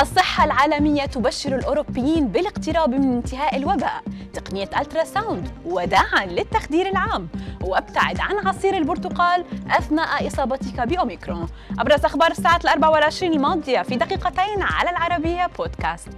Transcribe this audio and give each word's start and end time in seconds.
الصحة 0.00 0.44
العالمية 0.44 1.04
تبشر 1.04 1.56
الأوروبيين 1.56 2.28
بالاقتراب 2.28 2.90
من 2.90 3.12
انتهاء 3.12 3.56
الوباء. 3.56 4.02
تقنية 4.32 4.70
ultrasound 4.78 5.48
وداعا 5.64 6.26
للتخدير 6.26 6.88
العام. 6.88 7.28
وأبتعد 7.62 8.20
عن 8.20 8.46
عصير 8.46 8.76
البرتقال 8.76 9.44
أثناء 9.70 10.26
إصابتك 10.26 10.80
بأوميكرون. 10.80 11.46
أبرز 11.78 12.04
أخبار 12.04 12.30
الساعة 12.30 12.60
الأربع 12.64 12.88
والعشرين 12.88 13.32
الماضية 13.32 13.82
في 13.82 13.96
دقيقتين 13.96 14.62
على 14.62 14.90
العربية 14.90 15.46
بودكاست. 15.58 16.08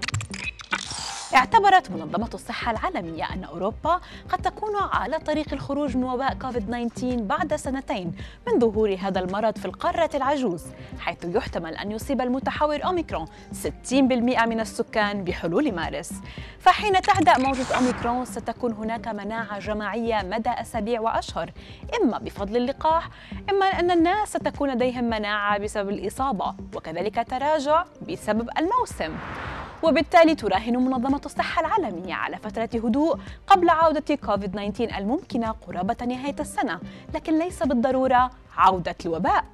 اعتبرت 1.35 1.91
منظمة 1.91 2.31
الصحة 2.35 2.73
العالمية 2.73 3.25
أن 3.33 3.45
أوروبا 3.45 4.01
قد 4.29 4.43
تكون 4.43 4.71
على 4.77 5.19
طريق 5.19 5.53
الخروج 5.53 5.97
من 5.97 6.05
وباء 6.05 6.35
كوفيد 6.35 6.91
19 6.97 7.23
بعد 7.23 7.57
سنتين 7.57 8.13
من 8.47 8.61
ظهور 8.61 8.97
هذا 9.01 9.21
المرض 9.21 9.59
في 9.59 9.65
القارة 9.65 10.11
العجوز 10.15 10.65
حيث 11.01 11.25
يحتمل 11.25 11.77
أن 11.77 11.93
يصيب 11.93 12.21
المتحور 12.21 12.85
أوميكرون 12.85 13.27
60% 13.53 13.93
من 14.47 14.61
السكان 14.61 15.25
بحلول 15.25 15.75
مارس. 15.75 16.13
فحين 16.59 17.03
تهدأ 17.03 17.39
موجة 17.39 17.77
أوميكرون 17.77 18.25
ستكون 18.25 18.73
هناك 18.73 19.09
مناعة 19.09 19.59
جماعية 19.59 20.23
مدى 20.23 20.51
أسابيع 20.51 21.01
وأشهر 21.01 21.51
إما 22.03 22.19
بفضل 22.19 22.57
اللقاح 22.57 23.09
إما 23.51 23.67
أن 23.67 23.91
الناس 23.91 24.29
ستكون 24.29 24.71
لديهم 24.71 25.05
مناعة 25.05 25.59
بسبب 25.59 25.89
الإصابة 25.91 26.55
وكذلك 26.77 27.27
تراجع 27.31 27.85
بسبب 28.09 28.49
الموسم. 28.59 29.17
وبالتالي 29.83 30.35
تراهن 30.35 30.77
منظمة 30.77 31.21
الصحة 31.27 31.61
العالمية 31.61 32.15
على 32.15 32.37
فترة 32.37 32.69
هدوء 32.75 33.19
قبل 33.47 33.69
عودة 33.69 34.15
كوفيد 34.15 34.53
19 34.73 34.99
الممكنة 34.99 35.51
قرابة 35.51 35.97
نهاية 36.07 36.37
السنة 36.41 36.81
لكن 37.15 37.39
ليس 37.39 37.63
بالضرورة 37.63 38.31
عودة 38.57 38.95
الوباء. 39.07 39.45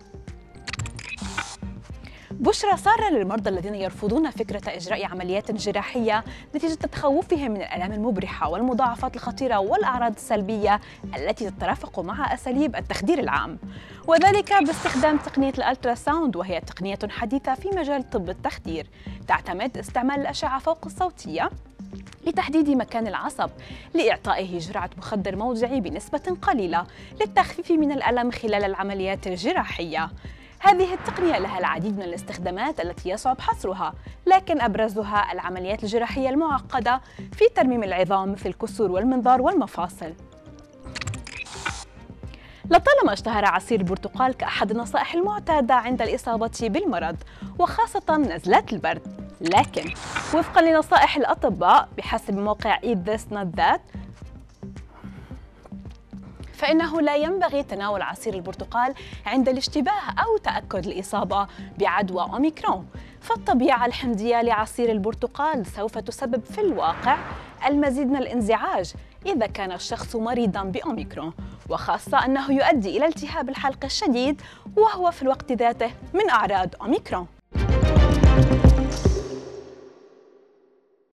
بشرى 2.41 2.77
سارة 2.77 3.09
للمرضى 3.11 3.51
الذين 3.51 3.75
يرفضون 3.75 4.31
فكرة 4.31 4.63
إجراء 4.67 5.05
عمليات 5.05 5.53
جراحية 5.53 6.25
نتيجة 6.55 6.75
تخوفهم 6.75 7.51
من 7.51 7.57
الآلام 7.57 7.93
المبرحة 7.93 8.49
والمضاعفات 8.49 9.17
الخطيرة 9.17 9.59
والأعراض 9.59 10.15
السلبية 10.15 10.81
التي 11.17 11.51
تترافق 11.51 12.01
مع 12.01 12.35
أساليب 12.35 12.77
التخدير 12.77 13.19
العام. 13.19 13.59
وذلك 14.07 14.53
باستخدام 14.63 15.17
تقنية 15.17 15.53
الألترا 15.59 15.95
ساوند 15.95 16.37
وهي 16.37 16.61
تقنية 16.61 16.99
حديثة 17.09 17.55
في 17.55 17.69
مجال 17.69 18.11
طب 18.11 18.31
التخدير. 18.31 18.87
تعتمد 19.29 19.79
استعمال 19.79 20.21
الأشعة 20.21 20.59
فوق 20.59 20.85
الصوتية 20.87 21.51
لتحديد 22.27 22.71
مكان 22.71 23.07
العصب 23.07 23.51
لإعطائه 23.95 24.59
جرعة 24.59 24.91
مخدر 24.99 25.37
موضعي 25.37 25.81
بنسبة 25.81 26.37
قليلة 26.43 26.87
للتخفيف 27.21 27.71
من 27.71 27.93
الألم 27.93 28.31
خلال 28.31 28.65
العمليات 28.65 29.27
الجراحية. 29.27 30.11
هذه 30.61 30.95
التقنية 30.95 31.39
لها 31.39 31.59
العديد 31.59 31.97
من 31.97 32.03
الاستخدامات 32.03 32.81
التي 32.81 33.11
يصعب 33.11 33.41
حصرها، 33.41 33.95
لكن 34.27 34.61
أبرزها 34.61 35.33
العمليات 35.33 35.85
الجراحية 35.85 36.29
المعقدة 36.29 37.01
في 37.33 37.45
ترميم 37.55 37.83
العظام 37.83 38.35
في 38.35 38.49
الكسور 38.49 38.91
والمنظار 38.91 39.43
والمفاصل. 39.43 40.15
لطالما 42.71 43.13
اشتهر 43.13 43.45
عصير 43.45 43.81
البرتقال 43.81 44.35
كأحد 44.35 44.71
النصائح 44.71 45.15
المعتادة 45.15 45.75
عند 45.75 46.03
الإصابة 46.03 46.51
بالمرض 46.63 47.17
وخاصة 47.59 48.17
نزلات 48.17 48.73
البرد 48.73 49.31
لكن 49.41 49.91
وفقا 50.35 50.63
لنصائح 50.63 51.17
الأطباء 51.17 51.89
بحسب 51.99 52.35
موقع 52.35 52.79
Eat 52.79 53.09
This 53.09 53.33
Not 53.33 53.57
That 53.57 53.81
فإنه 56.59 57.01
لا 57.01 57.17
ينبغي 57.17 57.63
تناول 57.63 58.03
عصير 58.03 58.35
البرتقال 58.35 58.95
عند 59.27 59.49
الاشتباه 59.49 60.11
أو 60.25 60.37
تأكد 60.37 60.87
الإصابة 60.87 61.47
بعدوى 61.79 62.23
أوميكرون. 62.23 62.87
فالطبيعة 63.21 63.87
الحمضية 63.87 64.43
لعصير 64.43 64.91
البرتقال 64.93 65.67
سوف 65.67 65.99
تسبب 65.99 66.45
في 66.45 66.61
الواقع 66.61 67.19
المزيد 67.67 68.07
من 68.07 68.17
الانزعاج 68.17 68.95
إذا 69.27 69.47
كان 69.47 69.73
الشخص 69.73 70.17
مريضا 70.17 70.63
بأوميكرون 70.63 71.33
وخاصة 71.69 72.25
أنه 72.25 72.53
يؤدي 72.53 72.97
إلى 72.97 73.07
التهاب 73.07 73.49
الحلق 73.49 73.85
الشديد 73.85 74.43
وهو 74.77 75.11
في 75.11 75.23
الوقت 75.23 75.53
ذاته 75.53 75.91
من 76.15 76.31
أعراض 76.31 76.69
أوميكرون. 76.83 77.38